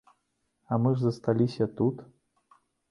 А 0.71 0.81
мы 0.85 0.95
ж 0.95 1.03
засталіся 1.03 1.71
тут. 1.81 2.05